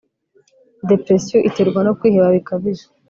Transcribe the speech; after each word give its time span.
depression 0.89 1.45
iterwa 1.49 1.79
nokwiheba 1.83 2.35
bikabije 2.37 2.85